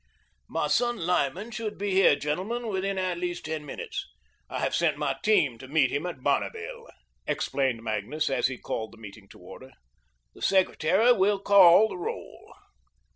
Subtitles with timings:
[0.49, 4.03] "My son Lyman should be here, gentlemen, within at least ten minutes.
[4.49, 6.89] I have sent my team to meet him at Bonneville,"
[7.27, 9.73] explained Magnus, as he called the meeting to order.
[10.33, 12.55] "The Secretary will call the roll."